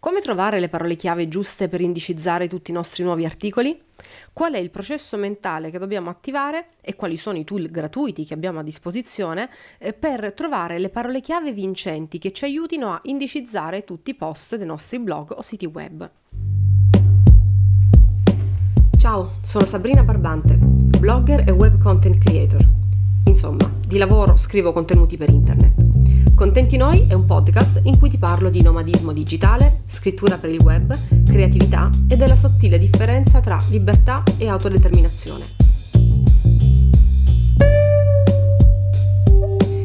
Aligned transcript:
Come 0.00 0.22
trovare 0.22 0.60
le 0.60 0.70
parole 0.70 0.96
chiave 0.96 1.28
giuste 1.28 1.68
per 1.68 1.82
indicizzare 1.82 2.48
tutti 2.48 2.70
i 2.70 2.74
nostri 2.74 3.04
nuovi 3.04 3.26
articoli? 3.26 3.78
Qual 4.32 4.54
è 4.54 4.58
il 4.58 4.70
processo 4.70 5.18
mentale 5.18 5.70
che 5.70 5.78
dobbiamo 5.78 6.08
attivare 6.08 6.68
e 6.80 6.96
quali 6.96 7.18
sono 7.18 7.36
i 7.36 7.44
tool 7.44 7.66
gratuiti 7.66 8.24
che 8.24 8.32
abbiamo 8.32 8.60
a 8.60 8.62
disposizione 8.62 9.50
eh, 9.76 9.92
per 9.92 10.32
trovare 10.32 10.78
le 10.78 10.88
parole 10.88 11.20
chiave 11.20 11.52
vincenti 11.52 12.18
che 12.18 12.32
ci 12.32 12.46
aiutino 12.46 12.92
a 12.92 13.00
indicizzare 13.04 13.84
tutti 13.84 14.12
i 14.12 14.14
post 14.14 14.56
dei 14.56 14.64
nostri 14.64 14.98
blog 15.00 15.34
o 15.36 15.42
siti 15.42 15.66
web? 15.66 16.10
Ciao, 18.96 19.32
sono 19.42 19.66
Sabrina 19.66 20.02
Barbante, 20.02 20.56
blogger 20.56 21.46
e 21.46 21.50
web 21.50 21.78
content 21.78 22.16
creator. 22.24 22.64
Insomma, 23.26 23.70
di 23.86 23.98
lavoro 23.98 24.38
scrivo 24.38 24.72
contenuti 24.72 25.18
per 25.18 25.28
internet. 25.28 25.89
Contenti 26.40 26.78
Noi 26.78 27.04
è 27.06 27.12
un 27.12 27.26
podcast 27.26 27.80
in 27.82 27.98
cui 27.98 28.08
ti 28.08 28.16
parlo 28.16 28.48
di 28.48 28.62
nomadismo 28.62 29.12
digitale, 29.12 29.82
scrittura 29.86 30.38
per 30.38 30.48
il 30.48 30.62
web, 30.62 30.96
creatività 31.26 31.90
e 32.08 32.16
della 32.16 32.34
sottile 32.34 32.78
differenza 32.78 33.40
tra 33.40 33.62
libertà 33.68 34.22
e 34.38 34.48
autodeterminazione. 34.48 35.44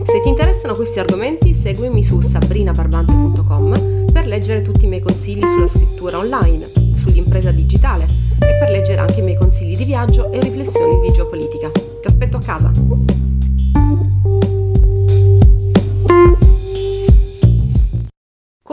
Se 0.06 0.22
ti 0.24 0.30
interessano 0.30 0.76
questi 0.76 0.98
argomenti, 0.98 1.54
seguimi 1.54 2.02
su 2.02 2.22
sabrinabarbante.com 2.22 4.12
per 4.14 4.26
leggere 4.26 4.62
tutti 4.62 4.86
i 4.86 4.88
miei 4.88 5.02
consigli 5.02 5.46
sulla 5.46 5.68
scrittura 5.68 6.20
online, 6.20 6.72
sull'impresa 6.96 7.52
digitale 7.52 8.06
e 8.40 8.58
per 8.58 8.70
leggere 8.70 9.02
anche 9.02 9.20
i 9.20 9.24
miei 9.24 9.38
consigli 9.38 9.76
di 9.76 9.84
viaggio 9.84 10.32
e 10.32 10.40
riflessioni 10.40 11.02
di 11.02 11.12
geopolitica. 11.12 11.70
Ti 11.70 12.08
aspetto 12.08 12.38
a 12.38 12.42
casa! 12.42 13.35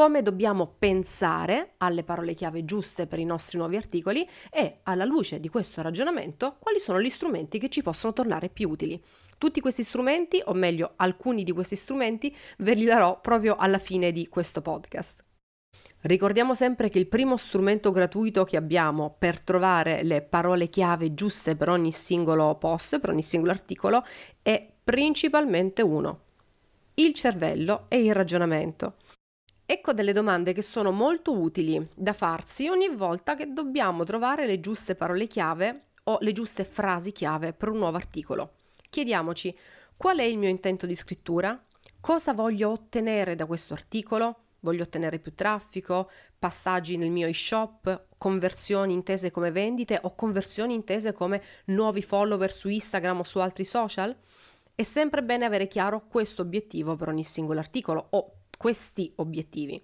Come 0.03 0.23
dobbiamo 0.23 0.75
pensare 0.81 1.75
alle 1.77 2.03
parole 2.03 2.35
chiave 2.35 2.65
giuste 2.65 3.07
per 3.07 3.21
i 3.21 3.25
nostri 3.25 3.57
nuovi 3.57 3.77
articoli 3.77 4.29
e, 4.51 4.81
alla 4.83 5.05
luce 5.05 5.39
di 5.39 5.49
questo 5.49 5.81
ragionamento, 5.81 6.57
quali 6.59 6.81
sono 6.81 7.01
gli 7.01 7.09
strumenti 7.09 7.61
che 7.61 7.69
ci 7.69 7.83
possono 7.83 8.13
tornare 8.13 8.49
più 8.49 8.69
utili. 8.69 9.01
Tutti 9.39 9.61
questi 9.61 9.85
strumenti, 9.85 10.43
o 10.45 10.55
meglio 10.55 10.95
alcuni 10.97 11.45
di 11.45 11.53
questi 11.53 11.77
strumenti, 11.77 12.35
ve 12.59 12.75
li 12.75 12.85
darò 12.85 13.21
proprio 13.21 13.55
alla 13.55 13.79
fine 13.79 14.11
di 14.11 14.27
questo 14.27 14.61
podcast. 14.61 15.23
Ricordiamo 16.01 16.55
sempre 16.55 16.89
che 16.89 16.99
il 16.99 17.07
primo 17.07 17.37
strumento 17.37 17.93
gratuito 17.93 18.43
che 18.43 18.57
abbiamo 18.57 19.15
per 19.17 19.41
trovare 19.41 20.03
le 20.03 20.21
parole 20.21 20.69
chiave 20.69 21.15
giuste 21.15 21.55
per 21.55 21.69
ogni 21.69 21.93
singolo 21.93 22.57
post, 22.57 22.99
per 22.99 23.11
ogni 23.11 23.23
singolo 23.23 23.53
articolo, 23.53 24.05
è 24.43 24.69
principalmente 24.83 25.81
uno, 25.81 26.23
il 26.95 27.15
cervello 27.15 27.85
e 27.87 28.03
il 28.03 28.13
ragionamento. 28.13 28.97
Ecco 29.73 29.95
delle 29.95 30.13
domande 30.13 30.53
che 30.53 30.61
sono 30.61 30.91
molto 30.91 31.33
utili 31.33 31.89
da 31.95 32.13
farsi 32.13 32.69
ogni 32.69 32.95
volta 32.95 33.35
che 33.35 33.55
dobbiamo 33.55 34.05
trovare 34.05 34.45
le 34.45 34.61
giuste 34.61 34.95
parole 34.95 35.27
chiave 35.27 35.85
o 36.05 36.19
le 36.21 36.33
giuste 36.33 36.67
frasi 36.67 37.11
chiave 37.11 37.55
per 37.55 37.71
un 37.71 37.79
nuovo 37.79 37.97
articolo. 37.97 38.57
Chiediamoci 38.91 39.57
qual 39.97 40.19
è 40.19 40.25
il 40.25 40.37
mio 40.37 40.51
intento 40.51 40.85
di 40.85 40.95
scrittura? 40.95 41.59
Cosa 42.01 42.35
voglio 42.35 42.69
ottenere 42.69 43.35
da 43.35 43.47
questo 43.47 43.73
articolo? 43.73 44.41
Voglio 44.61 44.83
ottenere 44.83 45.19
più 45.19 45.35
traffico, 45.35 46.11
passaggi 46.39 46.99
nel 46.99 47.11
mio 47.11 47.27
e-shop, 47.27 48.09
conversioni 48.19 48.93
intese 48.93 49.31
come 49.31 49.53
vendite 49.53 49.99
o 50.03 50.15
conversioni 50.15 50.75
intese 50.75 51.15
come 51.15 51.43
nuovi 51.67 52.03
follower 52.03 52.53
su 52.53 52.69
Instagram 52.69 53.21
o 53.21 53.25
su 53.25 53.39
altri 53.39 53.65
social? 53.65 54.15
È 54.75 54.83
sempre 54.83 55.23
bene 55.23 55.47
avere 55.47 55.67
chiaro 55.67 56.09
questo 56.09 56.43
obiettivo 56.43 56.95
per 56.95 57.09
ogni 57.09 57.25
singolo 57.25 57.59
articolo 57.59 58.09
o 58.11 58.35
questi 58.63 59.13
obiettivi. 59.17 59.83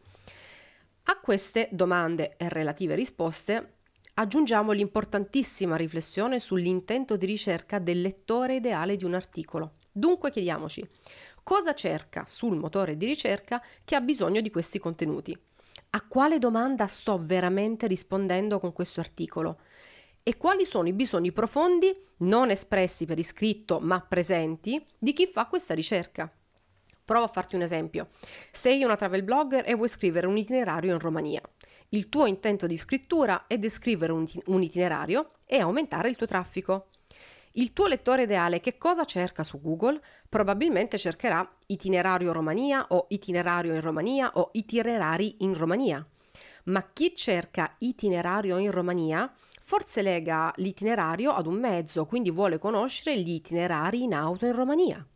A 1.06 1.18
queste 1.18 1.68
domande 1.72 2.36
e 2.36 2.48
relative 2.48 2.94
risposte 2.94 3.78
aggiungiamo 4.14 4.70
l'importantissima 4.70 5.74
riflessione 5.74 6.38
sull'intento 6.38 7.16
di 7.16 7.26
ricerca 7.26 7.80
del 7.80 8.00
lettore 8.00 8.54
ideale 8.54 8.94
di 8.94 9.04
un 9.04 9.14
articolo. 9.14 9.78
Dunque 9.90 10.30
chiediamoci 10.30 10.88
cosa 11.42 11.74
cerca 11.74 12.24
sul 12.28 12.56
motore 12.56 12.96
di 12.96 13.06
ricerca 13.06 13.60
che 13.84 13.96
ha 13.96 14.00
bisogno 14.00 14.40
di 14.40 14.50
questi 14.50 14.78
contenuti. 14.78 15.36
A 15.90 16.06
quale 16.06 16.38
domanda 16.38 16.86
sto 16.86 17.18
veramente 17.18 17.88
rispondendo 17.88 18.60
con 18.60 18.72
questo 18.72 19.00
articolo? 19.00 19.58
E 20.22 20.36
quali 20.36 20.64
sono 20.64 20.86
i 20.86 20.92
bisogni 20.92 21.32
profondi, 21.32 21.92
non 22.18 22.50
espressi 22.50 23.06
per 23.06 23.18
iscritto 23.18 23.80
ma 23.80 24.00
presenti, 24.00 24.86
di 24.96 25.12
chi 25.12 25.26
fa 25.26 25.46
questa 25.46 25.74
ricerca? 25.74 26.32
Provo 27.08 27.24
a 27.24 27.28
farti 27.28 27.54
un 27.54 27.62
esempio. 27.62 28.08
Sei 28.52 28.84
una 28.84 28.94
travel 28.94 29.22
blogger 29.22 29.64
e 29.66 29.74
vuoi 29.74 29.88
scrivere 29.88 30.26
un 30.26 30.36
itinerario 30.36 30.92
in 30.92 30.98
Romania. 30.98 31.40
Il 31.88 32.10
tuo 32.10 32.26
intento 32.26 32.66
di 32.66 32.76
scrittura 32.76 33.46
è 33.46 33.56
descrivere 33.56 34.12
un 34.12 34.62
itinerario 34.62 35.30
e 35.46 35.58
aumentare 35.58 36.10
il 36.10 36.16
tuo 36.16 36.26
traffico. 36.26 36.88
Il 37.52 37.72
tuo 37.72 37.86
lettore 37.86 38.24
ideale 38.24 38.60
che 38.60 38.76
cosa 38.76 39.06
cerca 39.06 39.42
su 39.42 39.58
Google? 39.58 39.98
Probabilmente 40.28 40.98
cercherà 40.98 41.50
itinerario 41.68 42.30
Romania 42.30 42.84
o 42.90 43.06
itinerario 43.08 43.72
in 43.72 43.80
Romania 43.80 44.30
o 44.34 44.50
itinerari 44.52 45.36
in 45.38 45.56
Romania. 45.56 46.06
Ma 46.64 46.90
chi 46.92 47.16
cerca 47.16 47.74
itinerario 47.78 48.58
in 48.58 48.70
Romania 48.70 49.32
forse 49.62 50.02
lega 50.02 50.52
l'itinerario 50.56 51.32
ad 51.32 51.46
un 51.46 51.58
mezzo, 51.58 52.04
quindi 52.04 52.30
vuole 52.30 52.58
conoscere 52.58 53.18
gli 53.18 53.30
itinerari 53.30 54.02
in 54.02 54.12
auto 54.12 54.44
in 54.44 54.52
Romania 54.54 55.06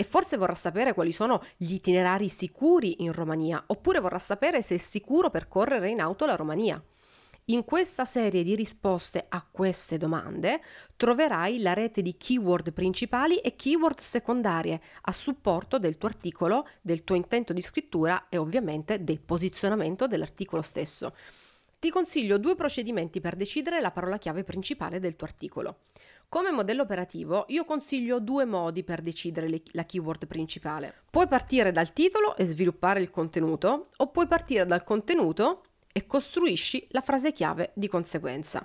e 0.00 0.02
forse 0.02 0.38
vorrà 0.38 0.54
sapere 0.54 0.94
quali 0.94 1.12
sono 1.12 1.44
gli 1.58 1.74
itinerari 1.74 2.30
sicuri 2.30 3.02
in 3.02 3.12
Romania, 3.12 3.62
oppure 3.66 4.00
vorrà 4.00 4.18
sapere 4.18 4.62
se 4.62 4.76
è 4.76 4.78
sicuro 4.78 5.28
percorrere 5.28 5.90
in 5.90 6.00
auto 6.00 6.24
la 6.24 6.36
Romania. 6.36 6.82
In 7.46 7.66
questa 7.66 8.06
serie 8.06 8.42
di 8.42 8.54
risposte 8.54 9.26
a 9.28 9.46
queste 9.50 9.98
domande 9.98 10.62
troverai 10.96 11.60
la 11.60 11.74
rete 11.74 12.00
di 12.00 12.16
keyword 12.16 12.72
principali 12.72 13.40
e 13.40 13.56
keyword 13.56 13.98
secondarie 13.98 14.80
a 15.02 15.12
supporto 15.12 15.78
del 15.78 15.98
tuo 15.98 16.08
articolo, 16.08 16.66
del 16.80 17.04
tuo 17.04 17.14
intento 17.14 17.52
di 17.52 17.60
scrittura 17.60 18.28
e 18.30 18.38
ovviamente 18.38 19.04
del 19.04 19.20
posizionamento 19.20 20.06
dell'articolo 20.06 20.62
stesso. 20.62 21.14
Ti 21.78 21.90
consiglio 21.90 22.38
due 22.38 22.54
procedimenti 22.54 23.20
per 23.20 23.36
decidere 23.36 23.82
la 23.82 23.90
parola 23.90 24.16
chiave 24.16 24.44
principale 24.44 24.98
del 24.98 25.16
tuo 25.16 25.26
articolo. 25.26 25.80
Come 26.30 26.52
modello 26.52 26.82
operativo 26.82 27.44
io 27.48 27.64
consiglio 27.64 28.20
due 28.20 28.44
modi 28.44 28.84
per 28.84 29.02
decidere 29.02 29.48
le, 29.48 29.62
la 29.72 29.84
keyword 29.84 30.28
principale. 30.28 30.94
Puoi 31.10 31.26
partire 31.26 31.72
dal 31.72 31.92
titolo 31.92 32.36
e 32.36 32.46
sviluppare 32.46 33.00
il 33.00 33.10
contenuto 33.10 33.88
o 33.96 34.06
puoi 34.10 34.28
partire 34.28 34.64
dal 34.64 34.84
contenuto 34.84 35.62
e 35.90 36.06
costruisci 36.06 36.86
la 36.90 37.00
frase 37.00 37.32
chiave 37.32 37.72
di 37.74 37.88
conseguenza. 37.88 38.64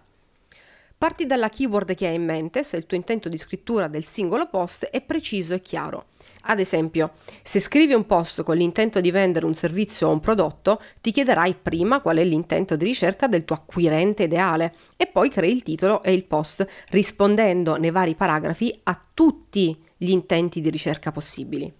Parti 0.96 1.26
dalla 1.26 1.50
keyword 1.50 1.96
che 1.96 2.06
hai 2.06 2.14
in 2.14 2.26
mente 2.26 2.64
se 2.64 2.78
il 2.78 2.86
tuo 2.86 2.98
intento 2.98 3.30
di 3.30 3.38
scrittura 3.40 3.88
del 3.88 4.06
singolo 4.06 4.47
post 4.47 4.86
è 4.86 5.02
preciso 5.02 5.56
e 5.56 5.62
chiaro. 5.62 6.09
Ad 6.48 6.60
esempio, 6.60 7.14
se 7.42 7.60
scrivi 7.60 7.94
un 7.94 8.06
post 8.06 8.44
con 8.44 8.56
l'intento 8.56 9.02
di 9.02 9.10
vendere 9.10 9.48
un 9.48 9.56
servizio 9.56 10.08
o 10.08 10.12
un 10.12 10.20
prodotto, 10.20 10.80
ti 11.02 11.12
chiederai 11.12 11.56
prima 11.56 12.02
qual 12.02 12.18
è 12.18 12.24
l'intento 12.24 12.76
di 12.76 12.86
ricerca 12.86 13.28
del 13.28 13.46
tuo 13.46 13.56
acquirente 13.56 14.24
ideale 14.24 14.76
e 14.96 15.08
poi 15.08 15.30
crei 15.30 15.52
il 15.52 15.64
titolo 15.64 16.04
e 16.04 16.14
il 16.14 16.24
post 16.24 16.68
rispondendo 16.90 17.78
nei 17.78 17.90
vari 17.90 18.14
paragrafi 18.14 18.80
a 18.84 19.00
tutti 19.14 19.76
gli 19.98 20.12
intenti 20.12 20.62
di 20.62 20.70
ricerca 20.70 21.12
possibili. 21.12 21.72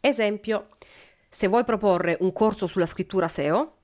Esempio, 0.00 0.70
se 1.28 1.46
vuoi 1.46 1.62
proporre 1.62 2.16
un 2.18 2.32
corso 2.32 2.66
sulla 2.66 2.86
scrittura 2.86 3.28
SEO, 3.28 3.74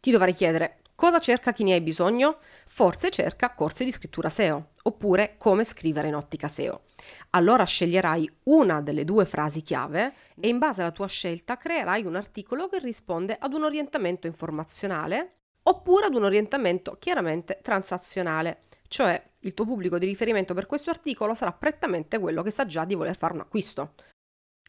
ti 0.00 0.10
dovrai 0.10 0.32
chiedere 0.34 0.78
cosa 0.96 1.20
cerca 1.20 1.52
chi 1.52 1.62
ne 1.62 1.74
hai 1.74 1.80
bisogno? 1.80 2.38
Forse 2.68 3.10
cerca 3.10 3.54
corsi 3.54 3.84
di 3.84 3.92
scrittura 3.92 4.28
SEO 4.28 4.70
oppure 4.82 5.36
come 5.38 5.64
scrivere 5.64 6.08
in 6.08 6.14
ottica 6.14 6.48
SEO. 6.48 6.82
Allora 7.30 7.64
sceglierai 7.64 8.38
una 8.44 8.80
delle 8.80 9.04
due 9.04 9.24
frasi 9.24 9.62
chiave 9.62 10.14
e 10.38 10.48
in 10.48 10.58
base 10.58 10.80
alla 10.80 10.90
tua 10.90 11.06
scelta 11.06 11.56
creerai 11.56 12.04
un 12.04 12.16
articolo 12.16 12.68
che 12.68 12.78
risponde 12.78 13.36
ad 13.38 13.52
un 13.54 13.64
orientamento 13.64 14.26
informazionale 14.26 15.36
oppure 15.62 16.06
ad 16.06 16.14
un 16.14 16.24
orientamento 16.24 16.96
chiaramente 16.98 17.60
transazionale, 17.62 18.64
cioè 18.88 19.20
il 19.40 19.54
tuo 19.54 19.64
pubblico 19.64 19.98
di 19.98 20.06
riferimento 20.06 20.54
per 20.54 20.66
questo 20.66 20.90
articolo 20.90 21.34
sarà 21.34 21.52
prettamente 21.52 22.18
quello 22.18 22.42
che 22.42 22.50
sa 22.50 22.66
già 22.66 22.84
di 22.84 22.94
voler 22.94 23.16
fare 23.16 23.34
un 23.34 23.40
acquisto 23.40 23.94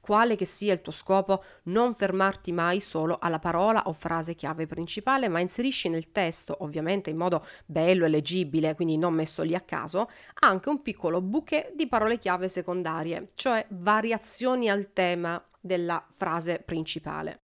quale 0.07 0.37
che 0.37 0.45
sia 0.45 0.71
il 0.71 0.79
tuo 0.79 0.93
scopo, 0.93 1.43
non 1.63 1.93
fermarti 1.93 2.53
mai 2.53 2.79
solo 2.79 3.17
alla 3.19 3.39
parola 3.39 3.83
o 3.87 3.91
frase 3.91 4.35
chiave 4.35 4.65
principale, 4.65 5.27
ma 5.27 5.41
inserisci 5.41 5.89
nel 5.89 6.13
testo, 6.13 6.55
ovviamente 6.61 7.09
in 7.09 7.17
modo 7.17 7.45
bello 7.65 8.05
e 8.05 8.07
leggibile, 8.07 8.73
quindi 8.73 8.97
non 8.97 9.13
messo 9.13 9.43
lì 9.43 9.53
a 9.53 9.59
caso, 9.59 10.09
anche 10.39 10.69
un 10.69 10.81
piccolo 10.81 11.19
bouquet 11.19 11.75
di 11.75 11.89
parole 11.89 12.19
chiave 12.19 12.47
secondarie, 12.47 13.31
cioè 13.35 13.65
variazioni 13.71 14.69
al 14.69 14.93
tema 14.93 15.45
della 15.59 16.01
frase 16.13 16.63
principale. 16.65 17.41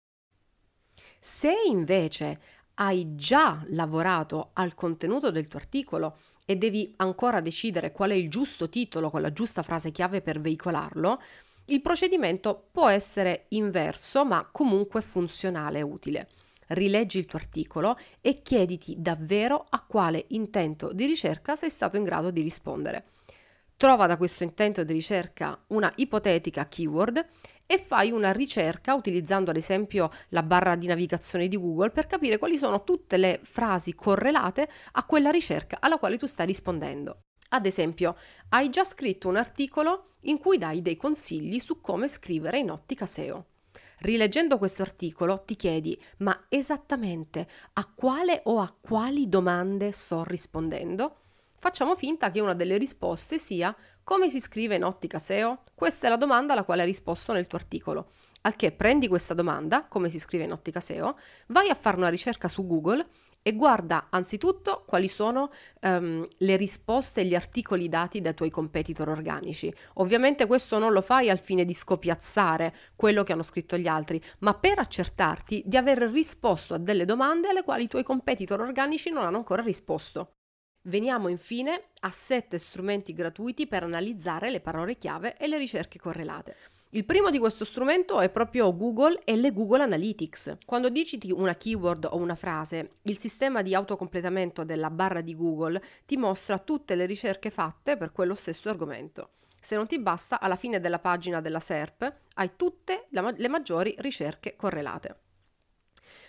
Se 1.21 1.53
invece 1.69 2.41
hai 2.77 3.17
già 3.17 3.63
lavorato 3.69 4.53
al 4.55 4.75
contenuto 4.75 5.31
del 5.31 5.47
tuo 5.47 5.59
articolo 5.59 6.17
e 6.47 6.57
devi 6.57 6.95
ancora 6.97 7.43
decidere 7.43 7.93
qual 7.93 8.13
è 8.13 8.15
il 8.15 8.31
giusto 8.31 8.71
titolo 8.71 9.11
con 9.11 9.21
la 9.21 9.33
giusta 9.33 9.63
frase 9.63 9.91
chiave 9.91 10.23
per 10.23 10.41
veicolarlo, 10.41 11.21
il 11.67 11.83
procedimento 11.83 12.69
può 12.71 12.89
essere 12.89 13.47
inverso, 13.49 14.25
ma 14.25 14.49
comunque 14.51 15.01
funzionale 15.01 15.79
e 15.81 15.83
utile. 15.83 16.29
rileggi 16.69 17.19
il 17.19 17.27
tuo 17.27 17.39
articolo 17.39 17.97
e 18.21 18.43
chiediti 18.43 18.97
davvero 18.99 19.67
a 19.69 19.85
quale 19.85 20.25
intento 20.29 20.93
di 20.93 21.07
ricerca 21.07 21.55
sei 21.55 21.71
stato 21.71 21.97
in 21.97 22.03
grado 22.03 22.33
di 22.33 22.43
rispondere. 22.43 23.05
Trova 23.77 24.07
da 24.07 24.17
questo 24.17 24.43
intento 24.43 24.83
di 24.85 24.93
ricerca 24.93 25.63
una 25.69 25.93
ipotetica 25.97 26.67
keyword 26.67 27.25
e 27.67 27.79
fai 27.79 28.11
una 28.11 28.33
ricerca 28.33 28.95
utilizzando 28.95 29.51
ad 29.51 29.57
esempio 29.57 30.11
la 30.31 30.43
barra 30.43 30.77
di 30.77 30.87
navigazione 30.87 31.47
di 31.47 31.57
Google 31.57 31.91
per 31.91 32.07
capire 32.07 32.39
quali 32.39 32.57
sono 32.57 32.85
tutte 32.85 33.17
le 33.17 33.41
frasi 33.43 33.95
correlate 33.95 34.69
a 34.93 35.05
quella 35.05 35.31
ricerca 35.31 35.77
alla 35.81 35.99
quale 35.99 36.17
tu 36.17 36.27
stai 36.27 36.47
rispondendo. 36.47 37.21
Ad 37.51 37.67
esempio, 37.67 38.17
hai 38.51 38.71
già 38.71 38.85
scritto 38.85 39.29
un 39.29 39.37
articolo 39.37 40.15
in 40.23 40.39
cui 40.39 40.59
dai 40.59 40.83
dei 40.83 40.97
consigli 40.97 41.61
su 41.61 41.81
come 41.81 42.09
scrivere 42.09 42.59
in 42.59 42.71
ottica 42.71 43.07
SEO. 43.07 43.47
Rileggendo 43.99 44.59
questo 44.59 44.83
articolo 44.83 45.43
ti 45.45 45.57
chiedi 45.57 46.01
ma 46.19 46.47
esattamente 46.49 47.49
a 47.75 47.87
quale 47.87 48.43
o 48.45 48.61
a 48.61 48.75
quali 48.79 49.29
domande 49.29 49.91
sto 49.93 50.23
rispondendo? 50.25 51.21
Facciamo 51.59 51.97
finta 51.97 52.31
che 52.31 52.41
una 52.41 52.55
delle 52.55 52.77
risposte 52.77 53.39
sia 53.39 53.75
come 54.05 54.29
si 54.29 54.39
scrive 54.39 54.75
in 54.75 54.85
ottica 54.85 55.19
SEO? 55.19 55.63
Questa 55.75 56.07
è 56.07 56.11
la 56.11 56.17
domanda 56.17 56.53
alla 56.53 56.65
quale 56.65 56.83
hai 56.83 56.87
risposto 56.87 57.33
nel 57.33 57.47
tuo 57.47 57.59
articolo. 57.59 58.11
Al 58.43 58.55
che 58.55 58.71
prendi 58.71 59.09
questa 59.09 59.35
domanda, 59.35 59.87
come 59.87 60.11
si 60.11 60.21
scrive 60.21 60.45
in 60.45 60.53
ottica 60.53 60.79
SEO, 60.79 61.19
vai 61.49 61.71
a 61.71 61.75
fare 61.75 61.97
una 61.97 62.09
ricerca 62.09 62.49
su 62.49 62.67
Google 62.67 63.05
e 63.47 63.55
guarda 63.55 64.09
anzitutto 64.11 64.83
quali 64.89 65.07
sono 65.07 65.53
um, 65.83 66.27
le 66.39 66.57
risposte 66.57 67.21
e 67.21 67.27
gli 67.27 67.37
articoli 67.37 67.89
dati 67.89 68.21
dai 68.21 68.35
tuoi 68.35 68.51
competitor 68.51 69.09
organici. 69.09 69.73
Ovviamente 69.95 70.49
questo 70.49 70.81
non 70.81 70.93
lo 70.93 71.01
fai 71.01 71.31
al 71.31 71.39
fine 71.39 71.65
di 71.65 71.73
scopiazzare 71.73 72.75
quello 72.97 73.23
che 73.23 73.33
hanno 73.33 73.45
scritto 73.45 73.77
gli 73.77 73.87
altri, 73.87 74.21
ma 74.41 74.55
per 74.55 74.81
accertarti 74.81 75.63
di 75.65 75.77
aver 75.77 75.99
risposto 76.11 76.75
a 76.75 76.79
delle 76.79 77.05
domande 77.05 77.47
alle 77.47 77.63
quali 77.63 77.85
i 77.85 77.89
tuoi 77.89 78.03
competitor 78.03 78.61
organici 78.63 79.11
non 79.11 79.23
hanno 79.23 79.37
ancora 79.37 79.63
risposto. 79.63 80.33
Veniamo 80.89 81.29
infine 81.29 81.91
a 82.01 82.11
sette 82.11 82.59
strumenti 82.59 83.13
gratuiti 83.13 83.69
per 83.69 83.85
analizzare 83.85 84.51
le 84.51 84.61
parole 84.61 84.99
chiave 84.99 85.37
e 85.37 85.47
le 85.47 85.59
ricerche 85.59 86.01
correlate. 86.01 86.57
Il 86.97 87.05
primo 87.05 87.29
di 87.29 87.39
questo 87.39 87.67
strumento 87.67 88.21
è 88.21 88.31
proprio 88.31 88.75
Google 88.75 89.21
e 89.25 89.37
le 89.37 89.53
Google 89.53 89.83
Analytics. 89.83 90.57
Quando 90.65 90.89
digiti 90.89 91.31
una 91.31 91.55
keyword 91.55 92.09
o 92.11 92.17
una 92.17 92.37
frase, 92.37 92.93
il 93.03 93.19
sistema 93.19 93.61
di 93.61 93.75
autocompletamento 93.75 94.65
della 94.65 94.89
barra 94.89 95.21
di 95.21 95.37
Google 95.37 95.83
ti 96.07 96.17
mostra 96.17 96.59
tutte 96.59 96.95
le 96.95 97.05
ricerche 97.05 97.51
fatte 97.51 97.99
per 97.99 98.13
quello 98.13 98.33
stesso 98.33 98.71
argomento. 98.71 99.33
Se 99.61 99.77
non 99.77 99.87
ti 99.87 99.99
basta, 99.99 100.41
alla 100.41 100.57
fine 100.57 100.81
della 100.81 100.99
pagina 100.99 101.43
della 101.43 101.61
SERP 101.61 102.15
hai 102.37 102.53
tutte 102.57 103.09
le 103.11 103.49
maggiori 103.49 103.95
ricerche 103.99 104.57
correlate. 104.57 105.21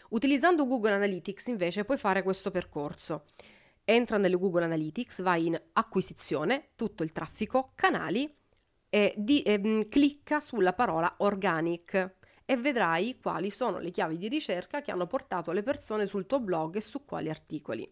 Utilizzando 0.09 0.67
Google 0.67 0.95
Analytics 0.95 1.45
invece 1.45 1.85
puoi 1.85 1.97
fare 1.97 2.23
questo 2.23 2.51
percorso 2.51 3.23
entra 3.85 4.17
nelle 4.17 4.35
Google 4.35 4.65
Analytics, 4.65 5.21
vai 5.21 5.45
in 5.45 5.61
acquisizione, 5.71 6.71
tutto 6.75 7.03
il 7.03 7.13
traffico, 7.13 7.71
canali 7.73 8.29
e, 8.89 9.13
di, 9.17 9.41
e 9.41 9.59
mm, 9.59 9.81
clicca 9.89 10.39
sulla 10.39 10.73
parola 10.73 11.15
organic 11.17 12.15
e 12.45 12.57
vedrai 12.57 13.19
quali 13.21 13.49
sono 13.49 13.79
le 13.79 13.91
chiavi 13.91 14.17
di 14.17 14.29
ricerca 14.29 14.81
che 14.81 14.91
hanno 14.91 15.07
portato 15.07 15.51
le 15.51 15.63
persone 15.63 16.05
sul 16.05 16.25
tuo 16.25 16.39
blog 16.39 16.75
e 16.75 16.81
su 16.81 17.03
quali 17.03 17.29
articoli. 17.29 17.89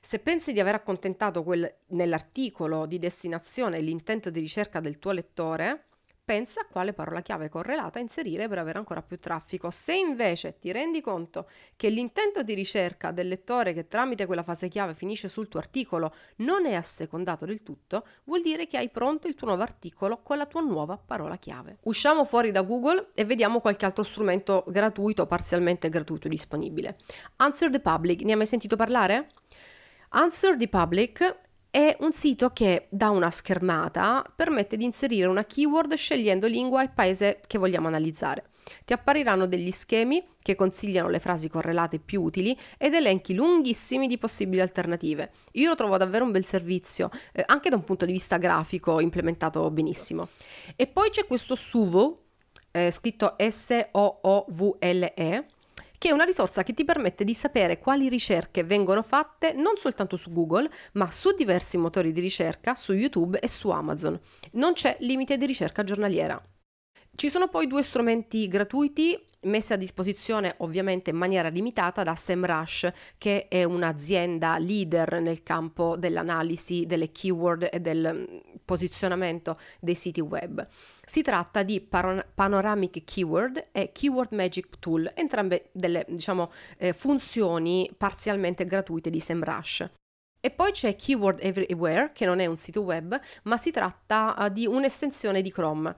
Se 0.00 0.20
pensi 0.20 0.52
di 0.52 0.60
aver 0.60 0.76
accontentato 0.76 1.42
quel, 1.42 1.80
nell'articolo 1.88 2.86
di 2.86 2.98
destinazione 2.98 3.80
l'intento 3.80 4.30
di 4.30 4.40
ricerca 4.40 4.80
del 4.80 4.98
tuo 4.98 5.12
lettore, 5.12 5.88
pensa 6.26 6.62
a 6.62 6.66
quale 6.68 6.92
parola 6.92 7.22
chiave 7.22 7.48
correlata 7.48 8.00
inserire 8.00 8.48
per 8.48 8.58
avere 8.58 8.78
ancora 8.78 9.00
più 9.00 9.16
traffico. 9.20 9.70
Se 9.70 9.94
invece 9.94 10.58
ti 10.58 10.72
rendi 10.72 11.00
conto 11.00 11.48
che 11.76 11.88
l'intento 11.88 12.42
di 12.42 12.52
ricerca 12.52 13.12
del 13.12 13.28
lettore 13.28 13.72
che 13.72 13.86
tramite 13.86 14.26
quella 14.26 14.42
fase 14.42 14.66
chiave 14.66 14.94
finisce 14.94 15.28
sul 15.28 15.46
tuo 15.46 15.60
articolo 15.60 16.12
non 16.38 16.66
è 16.66 16.74
assecondato 16.74 17.46
del 17.46 17.62
tutto, 17.62 18.08
vuol 18.24 18.42
dire 18.42 18.66
che 18.66 18.76
hai 18.76 18.90
pronto 18.90 19.28
il 19.28 19.36
tuo 19.36 19.46
nuovo 19.46 19.62
articolo 19.62 20.20
con 20.20 20.36
la 20.36 20.46
tua 20.46 20.62
nuova 20.62 20.98
parola 20.98 21.36
chiave. 21.36 21.78
Usciamo 21.82 22.24
fuori 22.24 22.50
da 22.50 22.62
Google 22.62 23.10
e 23.14 23.24
vediamo 23.24 23.60
qualche 23.60 23.84
altro 23.84 24.02
strumento 24.02 24.64
gratuito 24.66 25.26
parzialmente 25.26 25.88
gratuito 25.88 26.26
disponibile. 26.26 26.96
Answer 27.36 27.70
the 27.70 27.78
Public, 27.78 28.22
ne 28.22 28.32
hai 28.32 28.36
mai 28.36 28.46
sentito 28.46 28.74
parlare? 28.74 29.28
Answer 30.08 30.56
the 30.56 30.66
Public 30.66 31.44
è 31.76 31.94
un 32.00 32.14
sito 32.14 32.54
che 32.54 32.86
da 32.88 33.10
una 33.10 33.30
schermata 33.30 34.24
permette 34.34 34.78
di 34.78 34.84
inserire 34.84 35.26
una 35.26 35.44
keyword 35.44 35.92
scegliendo 35.92 36.46
lingua 36.46 36.82
e 36.82 36.88
paese 36.88 37.42
che 37.46 37.58
vogliamo 37.58 37.86
analizzare. 37.86 38.44
Ti 38.86 38.94
appariranno 38.94 39.46
degli 39.46 39.70
schemi 39.70 40.26
che 40.40 40.54
consigliano 40.54 41.10
le 41.10 41.18
frasi 41.18 41.50
correlate 41.50 41.98
più 41.98 42.22
utili 42.22 42.58
ed 42.78 42.94
elenchi 42.94 43.34
lunghissimi 43.34 44.06
di 44.06 44.16
possibili 44.16 44.62
alternative. 44.62 45.32
Io 45.52 45.68
lo 45.68 45.74
trovo 45.74 45.98
davvero 45.98 46.24
un 46.24 46.30
bel 46.30 46.46
servizio, 46.46 47.10
eh, 47.32 47.42
anche 47.44 47.68
da 47.68 47.76
un 47.76 47.84
punto 47.84 48.06
di 48.06 48.12
vista 48.12 48.38
grafico 48.38 48.98
implementato 48.98 49.70
benissimo. 49.70 50.28
E 50.76 50.86
poi 50.86 51.10
c'è 51.10 51.26
questo 51.26 51.56
Suvo, 51.56 52.22
eh, 52.70 52.90
scritto 52.90 53.36
S-O-O-V-L-E, 53.36 55.46
che 55.98 56.08
è 56.08 56.12
una 56.12 56.24
risorsa 56.24 56.62
che 56.62 56.74
ti 56.74 56.84
permette 56.84 57.24
di 57.24 57.34
sapere 57.34 57.78
quali 57.78 58.08
ricerche 58.08 58.64
vengono 58.64 59.02
fatte 59.02 59.52
non 59.52 59.76
soltanto 59.76 60.16
su 60.16 60.32
Google, 60.32 60.70
ma 60.92 61.10
su 61.10 61.34
diversi 61.34 61.76
motori 61.76 62.12
di 62.12 62.20
ricerca, 62.20 62.74
su 62.74 62.92
YouTube 62.92 63.38
e 63.38 63.48
su 63.48 63.70
Amazon. 63.70 64.18
Non 64.52 64.72
c'è 64.72 64.96
limite 65.00 65.36
di 65.36 65.46
ricerca 65.46 65.84
giornaliera. 65.84 66.40
Ci 67.16 67.30
sono 67.30 67.48
poi 67.48 67.66
due 67.66 67.82
strumenti 67.82 68.46
gratuiti 68.46 69.18
messi 69.44 69.72
a 69.72 69.76
disposizione 69.76 70.54
ovviamente 70.58 71.08
in 71.08 71.16
maniera 71.16 71.48
limitata 71.48 72.02
da 72.02 72.14
SEMrush, 72.14 72.90
che 73.16 73.48
è 73.48 73.64
un'azienda 73.64 74.58
leader 74.58 75.22
nel 75.22 75.42
campo 75.42 75.96
dell'analisi 75.96 76.84
delle 76.84 77.12
keyword 77.12 77.70
e 77.72 77.80
del 77.80 78.12
mm, 78.12 78.38
posizionamento 78.66 79.58
dei 79.80 79.94
siti 79.94 80.20
web. 80.20 80.62
Si 81.06 81.22
tratta 81.22 81.62
di 81.62 81.80
Panoramic 81.80 83.02
Keyword 83.04 83.68
e 83.72 83.92
Keyword 83.92 84.34
Magic 84.34 84.78
Tool, 84.78 85.10
entrambe 85.14 85.70
delle 85.72 86.04
diciamo, 86.06 86.52
eh, 86.76 86.92
funzioni 86.92 87.90
parzialmente 87.96 88.66
gratuite 88.66 89.08
di 89.08 89.20
SEMrush. 89.20 89.88
E 90.38 90.50
poi 90.50 90.70
c'è 90.70 90.94
Keyword 90.96 91.38
Everywhere, 91.42 92.10
che 92.12 92.26
non 92.26 92.40
è 92.40 92.46
un 92.46 92.56
sito 92.56 92.82
web, 92.82 93.18
ma 93.44 93.56
si 93.56 93.70
tratta 93.70 94.34
uh, 94.38 94.48
di 94.48 94.66
un'estensione 94.66 95.40
di 95.40 95.50
Chrome 95.50 95.96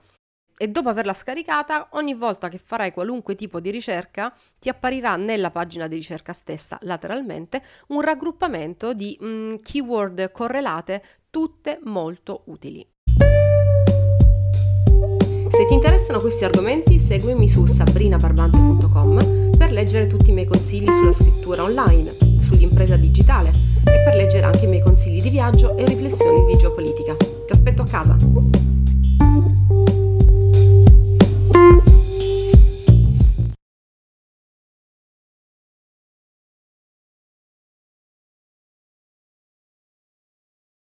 e 0.61 0.67
dopo 0.67 0.89
averla 0.89 1.13
scaricata, 1.13 1.87
ogni 1.91 2.13
volta 2.13 2.49
che 2.49 2.57
farai 2.57 2.91
qualunque 2.91 3.35
tipo 3.35 3.61
di 3.61 3.71
ricerca, 3.71 4.35
ti 4.59 4.67
apparirà 4.67 5.15
nella 5.15 5.51
pagina 5.51 5.87
di 5.87 5.95
ricerca 5.95 6.33
stessa, 6.33 6.77
lateralmente, 6.81 7.63
un 7.87 8.01
raggruppamento 8.01 8.93
di 8.93 9.17
mm, 9.23 9.55
keyword 9.63 10.33
correlate, 10.33 11.01
tutte 11.29 11.79
molto 11.83 12.41
utili. 12.47 12.85
Se 15.49 15.65
ti 15.65 15.73
interessano 15.73 16.19
questi 16.19 16.43
argomenti, 16.43 16.99
seguimi 16.99 17.47
su 17.47 17.65
sabrinabarbante.com 17.65 19.55
per 19.57 19.71
leggere 19.71 20.07
tutti 20.07 20.31
i 20.31 20.33
miei 20.33 20.45
consigli 20.45 20.91
sulla 20.91 21.13
scrittura 21.13 21.63
online, 21.63 22.17
sull'impresa 22.41 22.97
digitale 22.97 23.51
e 23.85 24.03
per 24.03 24.15
leggere 24.15 24.45
anche 24.45 24.65
i 24.65 24.67
miei 24.67 24.81
consigli 24.81 25.21
di 25.21 25.29
viaggio 25.29 25.77
e 25.77 25.85
riflessioni 25.85 26.45
di 26.45 26.57
geopolitica. 26.57 27.15
Ti 27.15 27.53
aspetto 27.53 27.81
a 27.81 27.85
casa! 27.85 28.17